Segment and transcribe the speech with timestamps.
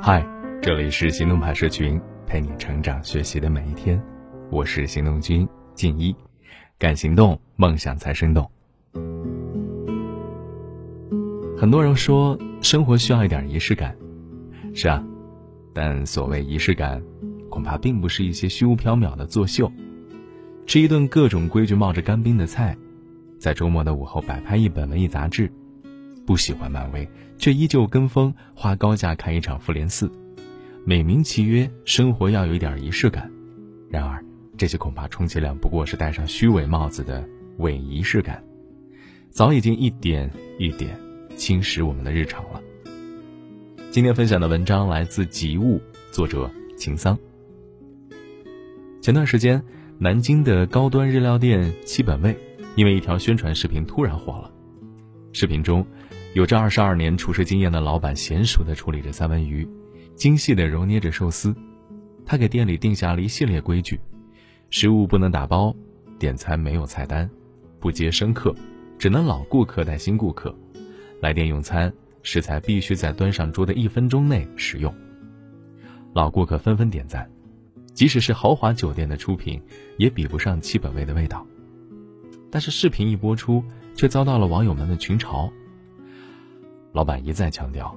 [0.00, 0.24] 嗨，
[0.62, 4.00] 这里是行动派社群，陪你成长学习的每一天。
[4.48, 6.14] 我是行动君静一，
[6.78, 8.48] 敢行动，梦想才生动。
[11.58, 13.96] 很多人说生活需要一点仪式感，
[14.72, 15.04] 是啊，
[15.74, 17.02] 但所谓仪式感，
[17.50, 19.68] 恐怕并不是一些虚无缥缈的作秀，
[20.64, 22.76] 吃一顿各种规矩冒着干冰的菜，
[23.36, 25.52] 在周末的午后摆拍一本文艺杂志。
[26.24, 30.10] 不喜欢漫威，却依旧跟风花高价看一场复联四，
[30.84, 33.30] 美名其曰生活要有一点仪式感。
[33.90, 34.24] 然而，
[34.56, 38.42] 这些恐怕充其量不过是戴上虚伪帽子的伪仪式感，
[39.30, 40.96] 早已经一点一点
[41.36, 42.60] 侵蚀我们的日常了。
[43.90, 45.80] 今天分享的文章来自极物，
[46.12, 47.18] 作者秦桑。
[49.00, 49.60] 前段时间，
[49.98, 52.36] 南京的高端日料店七本味，
[52.76, 54.50] 因为一条宣传视频突然火了。
[55.32, 55.84] 视频中。
[56.34, 59.68] 有着二十二年厨师经验的老板娴熟地处理着三文鱼，
[60.16, 61.54] 精细地揉捏着寿司。
[62.24, 64.00] 他给店里定下了一系列规矩：
[64.70, 65.76] 食物不能打包，
[66.18, 67.28] 点餐没有菜单，
[67.78, 68.54] 不接生客，
[68.98, 70.54] 只能老顾客带新顾客。
[71.20, 74.94] 来店用餐，食材必须在端上桌的一分钟内食用。
[76.14, 77.30] 老顾客纷纷点赞，
[77.92, 79.60] 即使是豪华酒店的出品，
[79.98, 81.46] 也比不上七本味的味道。
[82.50, 83.62] 但是视频一播出，
[83.94, 85.52] 却遭到了网友们的群嘲。
[86.92, 87.96] 老板一再强调，“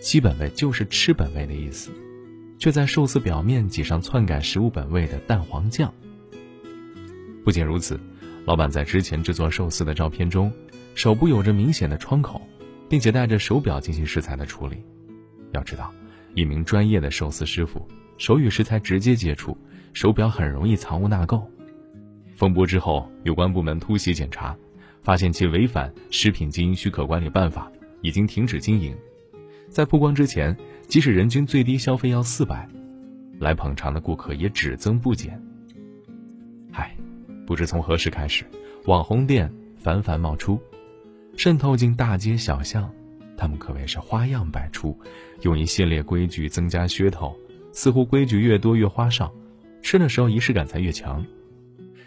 [0.00, 1.90] 基本味”就是吃本味的意思，
[2.58, 5.92] 却在寿司表面挤上篡改食物本味的蛋黄酱。
[7.44, 8.00] 不仅如此，
[8.46, 10.50] 老板在之前制作寿司的照片中，
[10.94, 12.40] 手部有着明显的创口，
[12.88, 14.76] 并且带着手表进行食材的处理。
[15.52, 15.92] 要知道，
[16.34, 17.86] 一名专业的寿司师傅
[18.16, 19.54] 手与食材直接接触，
[19.92, 21.44] 手表很容易藏污纳垢。
[22.34, 24.56] 风波之后，有关部门突袭检查，
[25.02, 27.70] 发现其违反《食品经营许可管理办法》。
[28.02, 28.94] 已经停止经营，
[29.70, 30.54] 在曝光之前，
[30.86, 32.68] 即使人均最低消费要四百，
[33.38, 35.40] 来捧场的顾客也只增不减。
[36.72, 36.94] 唉，
[37.46, 38.44] 不知从何时开始，
[38.84, 40.60] 网红店繁繁冒出，
[41.36, 42.92] 渗透进大街小巷，
[43.36, 44.98] 他们可谓是花样百出，
[45.42, 47.36] 用一系列规矩增加噱头，
[47.72, 49.32] 似乎规矩越多越花哨，
[49.80, 51.24] 吃的时候仪式感才越强。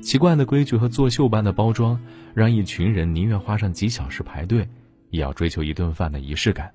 [0.00, 2.00] 奇怪的规矩和作秀般的包装，
[2.32, 4.66] 让一群人宁愿花上几小时排队。
[5.10, 6.72] 也要追求一顿饭的仪式感。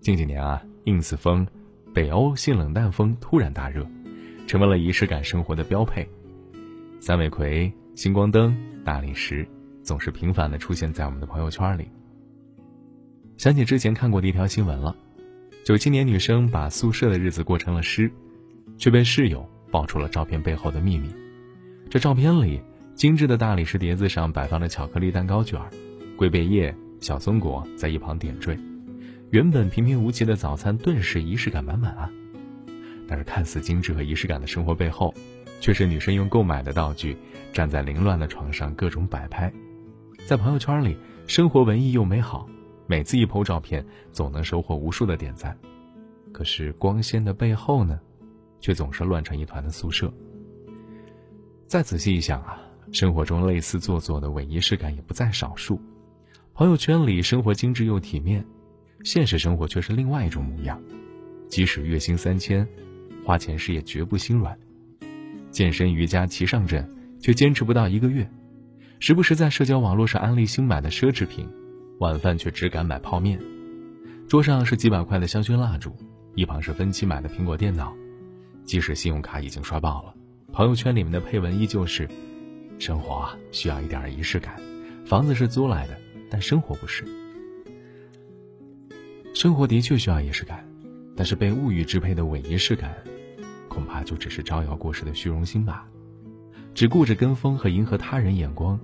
[0.00, 1.46] 近几年啊，ins 风、
[1.94, 3.86] 北欧性冷淡风突然大热，
[4.46, 6.08] 成为了仪式感生活的标配。
[7.00, 9.46] 三尾葵、星光灯、大理石，
[9.82, 11.88] 总是频繁的出现在我们的朋友圈里。
[13.36, 14.96] 想起之前看过的一条新闻了：
[15.64, 18.10] 九七年女生把宿舍的日子过成了诗，
[18.76, 21.08] 却被室友爆出了照片背后的秘密。
[21.88, 22.60] 这照片里，
[22.94, 25.70] 精致的大理石碟子上摆放着巧克力蛋糕卷儿。
[26.22, 28.56] 龟背叶、小松果在一旁点缀，
[29.30, 32.08] 原本平平无奇的早餐顿时仪式感满满啊！
[33.08, 35.12] 但是看似精致和仪式感的生活背后，
[35.58, 37.16] 却是女生用购买的道具
[37.52, 39.52] 站在凌乱的床上各种摆拍，
[40.24, 40.96] 在朋友圈里
[41.26, 42.48] 生活文艺又美好，
[42.86, 45.58] 每次一 PO 照片总能收获无数的点赞。
[46.30, 47.98] 可是光鲜的背后呢，
[48.60, 50.14] 却总是乱成一团的宿舍。
[51.66, 52.62] 再仔细一想啊，
[52.92, 55.80] 生活中类似做作的伪仪式感也不在少数。
[56.54, 58.44] 朋友圈里生活精致又体面，
[59.04, 60.78] 现实生活却是另外一种模样。
[61.48, 62.66] 即使月薪三千，
[63.24, 64.56] 花钱时也绝不心软。
[65.50, 66.86] 健身瑜伽齐上阵，
[67.18, 68.30] 却坚持不到一个月。
[69.00, 71.48] 时不时在社交网络上安利新买的奢侈品，
[72.00, 73.40] 晚饭却只敢买泡面。
[74.28, 75.96] 桌上是几百块的香薰蜡烛，
[76.34, 77.94] 一旁是分期买的苹果电脑。
[78.66, 80.14] 即使信用卡已经刷爆了，
[80.52, 82.06] 朋友圈里面的配文依旧是：
[82.78, 84.60] 生活啊需要一点仪式感，
[85.06, 85.98] 房子是租来的。
[86.32, 87.04] 但生活不是，
[89.34, 90.66] 生活的确需要仪式感，
[91.14, 92.96] 但是被物欲支配的伪仪式感，
[93.68, 95.86] 恐怕就只是招摇过市的虚荣心吧。
[96.74, 98.80] 只顾着跟风和迎合他人眼光，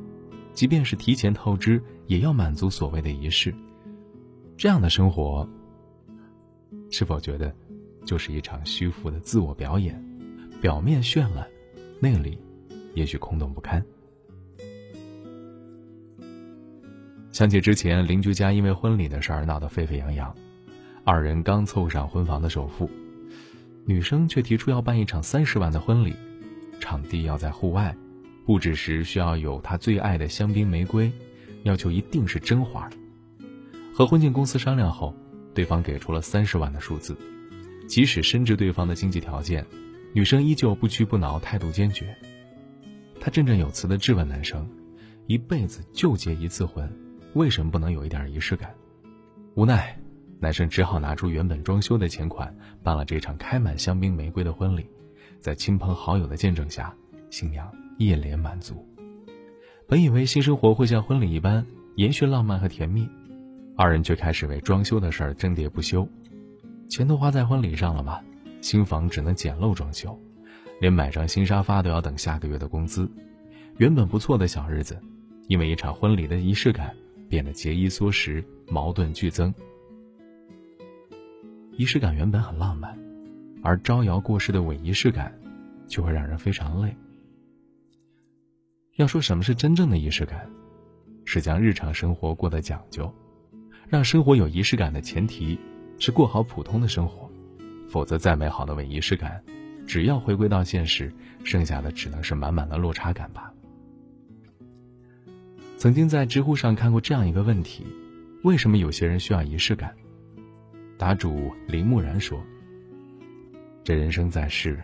[0.53, 3.55] 即便是提前透支，也要满足所谓的仪式。
[4.59, 5.49] 这样的生活，
[6.91, 7.51] 是否觉得
[8.05, 9.99] 就是一场虚浮的自我表演？
[10.61, 11.49] 表面绚烂，
[11.99, 12.39] 内里
[12.93, 13.83] 也许空洞不堪。
[17.39, 20.35] 想起之前邻居家因为婚礼的事儿闹得沸沸扬扬，
[21.05, 22.91] 二人刚凑上婚房的首付，
[23.85, 26.17] 女生却提出要办一场三十万的婚礼，
[26.81, 27.95] 场地要在户外，
[28.45, 31.13] 布置时需要有她最爱的香槟玫瑰，
[31.63, 32.91] 要求一定是真花。
[33.95, 35.15] 和婚庆公司商量后，
[35.55, 37.17] 对方给出了三十万的数字，
[37.87, 39.65] 即使深知对方的经济条件，
[40.13, 42.13] 女生依旧不屈不挠，态度坚决。
[43.21, 44.69] 她振振有词地质问男生
[45.29, 46.93] ：“一辈子就结一次婚。”
[47.35, 48.75] 为什么不能有一点仪式感？
[49.55, 49.97] 无奈，
[50.41, 54.87] 男生只好拿出原本装修的钱款，办了这场开满香槟玫瑰的婚礼。
[55.41, 56.95] 在亲朋好友的见证下，
[57.31, 58.85] 新娘一脸满足。
[59.87, 61.65] 本以为新生活会像婚礼一般
[61.97, 63.09] 延续浪漫和甜蜜，
[63.77, 66.09] 二人却开始为装修的事儿争喋不休。
[66.89, 68.21] 钱都花在婚礼上了吗？
[68.61, 70.19] 新房只能简陋装修，
[70.81, 73.09] 连买张新沙发都要等下个月的工资。
[73.77, 74.99] 原本不错的小日子，
[75.47, 76.97] 因为一场婚礼的仪式感，
[77.29, 79.55] 变得节衣缩食，矛盾剧增。
[81.73, 82.99] 仪式感原本很浪漫。
[83.61, 85.37] 而招摇过市的伪仪式感，
[85.89, 86.97] 就会让人非常累。
[88.95, 90.49] 要说什么是真正的仪式感，
[91.25, 93.13] 是将日常生活过得讲究，
[93.89, 95.59] 让生活有仪式感的前提
[95.99, 97.29] 是过好普通的生活，
[97.89, 99.43] 否则再美好的伪仪式感，
[99.89, 103.53] 只要回归到现实，剩下的只能是满满的落差感吧。
[105.79, 107.87] 曾经在知乎上看过这样一个问题：
[108.43, 109.95] 为什么有些人需要仪式感？
[110.97, 112.43] 答主林木然说。
[113.85, 114.83] 这人生在世，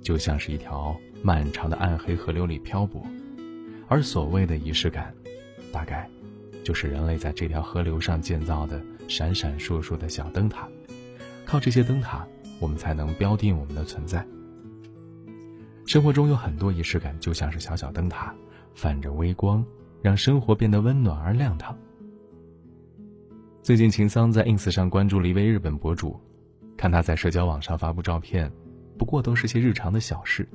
[0.00, 3.04] 就像是一条漫长的暗黑河流里漂泊，
[3.88, 5.12] 而所谓的仪式感，
[5.72, 6.08] 大概
[6.62, 10.68] 就是人类在这条河流上建造的闪闪烁烁的小灯塔。
[11.44, 12.24] 靠这些灯塔，
[12.60, 14.24] 我们才能标定我们的存在。
[15.86, 18.32] 生活中有很多仪式感，就像是小小灯塔，
[18.76, 19.64] 泛着微光，
[20.02, 21.76] 让生活变得温暖而亮堂。
[23.62, 26.18] 最近，秦桑在 ins 上关注了一位日本博主。
[26.76, 28.52] 看他在社交网上发布照片，
[28.98, 30.46] 不过都是些日常的小事，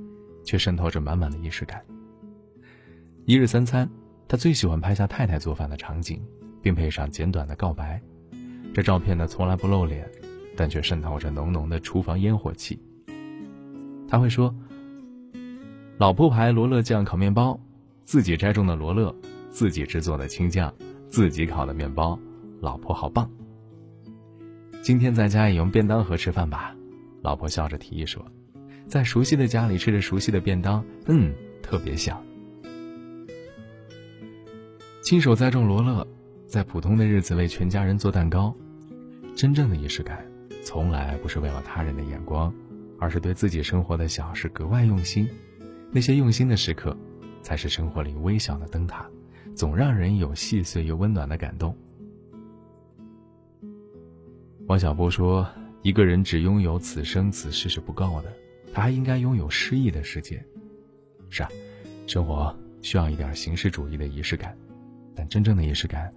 [0.43, 1.83] 却渗透着满满的仪式感。
[3.25, 3.89] 一日三餐，
[4.27, 6.21] 他最喜欢拍下太太做饭的场景，
[6.61, 7.99] 并配上简短的告白。
[8.73, 10.07] 这照片呢，从来不露脸，
[10.55, 12.79] 但却渗透着浓浓的厨房烟火气。
[14.07, 14.55] 他会说
[15.97, 17.59] ：“老婆牌罗勒酱烤面包，
[18.03, 19.13] 自己摘种的罗勒，
[19.51, 20.73] 自己制作的青酱，
[21.07, 22.17] 自己烤的面包，
[22.59, 23.29] 老婆好棒。”
[24.81, 26.75] 今天在家也用便当盒吃饭吧，
[27.21, 28.25] 老婆笑着提议说
[28.87, 31.31] ：“在熟悉的家里吃着熟悉的便当，嗯，
[31.61, 32.19] 特别香。”
[35.03, 36.07] 亲手栽种罗勒，
[36.47, 38.55] 在普通的日子为全家人做蛋糕，
[39.35, 40.25] 真正的仪式感，
[40.63, 42.53] 从来不是为了他人的眼光，
[42.97, 45.27] 而是对自己生活的小事格外用心。
[45.91, 46.95] 那些用心的时刻，
[47.41, 49.05] 才是生活里微小的灯塔，
[49.55, 51.75] 总让人有细碎又温暖的感动。
[54.67, 55.47] 王小波说
[55.83, 58.33] ：“一个人只拥有此生此世是不够的，
[58.73, 60.43] 他还应该拥有诗意的世界。”
[61.29, 61.49] 是啊，
[62.07, 64.57] 生活需要一点形式主义的仪式感，
[65.15, 66.13] 但真正的仪式感，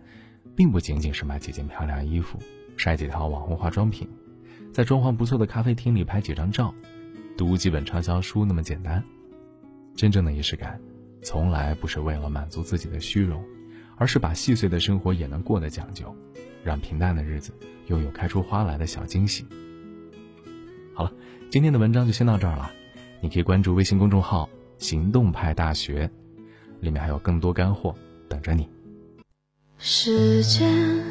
[0.54, 2.38] 并不仅仅是买几件漂亮衣服、
[2.76, 4.08] 晒几套网红化妆品，
[4.72, 6.72] 在装潢不错的咖啡厅里拍几张照、
[7.36, 9.02] 读几本畅销书那么简单。
[9.96, 10.80] 真正的仪式感，
[11.24, 13.42] 从来不是为了满足自己的虚荣，
[13.96, 16.14] 而是把细碎的生活也能过得讲究。
[16.62, 17.52] 让平淡的日子
[17.88, 19.44] 拥有开出花来的小惊喜。
[20.94, 21.12] 好了，
[21.50, 22.70] 今天的文章就先到这儿了。
[23.20, 24.48] 你可以关注微信公众号
[24.78, 26.10] “行动派大学”，
[26.80, 27.94] 里面还有更多干货
[28.28, 28.68] 等着你。
[29.76, 31.04] 时间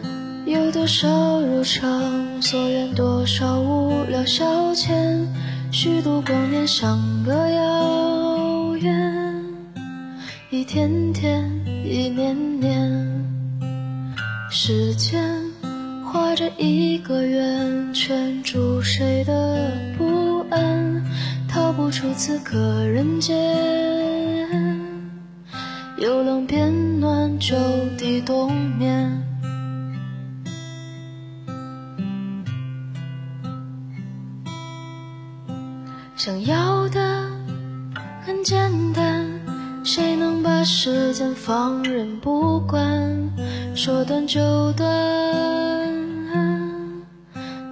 [0.46, 5.28] 有多少如常，所愿多少无聊消遣，
[5.72, 8.23] 虚度光年像个遥远，
[10.54, 11.50] 一天天，
[11.84, 13.26] 一年年。
[14.52, 15.42] 时间
[16.06, 21.04] 画着一个圆圈，住谁的不安，
[21.50, 23.36] 逃不出此刻人间。
[25.98, 27.56] 由冷变暖，就
[27.98, 29.12] 地冬眠。
[36.16, 37.03] 想要的，
[39.84, 43.30] 谁能把时间放任不管？
[43.76, 44.88] 说断就断，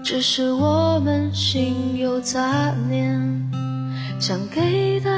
[0.04, 3.18] 只是我们心有杂念。
[4.20, 5.10] 想给的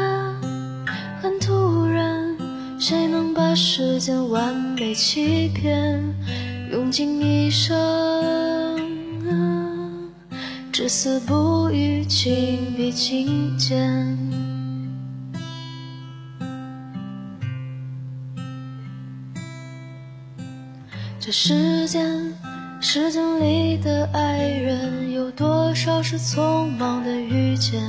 [1.19, 2.38] 很突然，
[2.79, 6.00] 谁能把时间完美欺骗？
[6.71, 7.73] 用尽一生，
[10.71, 14.23] 至死不渝，情比金坚。
[21.34, 22.32] 这世间，
[22.80, 27.82] 时间里的爱人有多少是匆忙的遇见？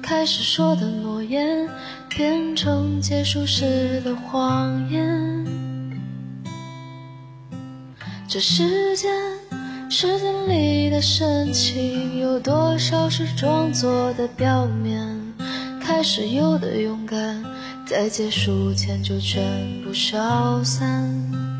[0.00, 1.68] 开始说的诺言，
[2.08, 5.44] 变成结束时的谎言。
[8.28, 9.10] 这世间，
[9.90, 15.04] 时间里的深情有多少是装作的表面？
[15.80, 17.42] 开始有的勇敢，
[17.84, 19.42] 在结束前就全
[19.82, 21.51] 部消散。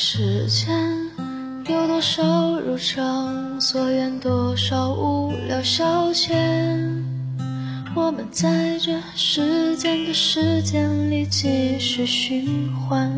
[0.00, 0.70] 时间
[1.66, 2.22] 有多少
[2.60, 6.36] 如常，所愿多少无聊消遣。
[7.96, 13.10] 我们在这时间的时间里继续循环。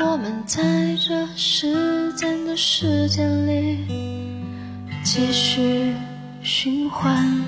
[0.00, 3.78] 我们在这时间的时间里
[5.04, 5.94] 继续
[6.42, 7.47] 循环。